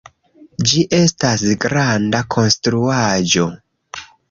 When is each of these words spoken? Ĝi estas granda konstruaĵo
Ĝi 0.69 0.79
estas 0.99 1.43
granda 1.67 2.23
konstruaĵo 2.39 3.49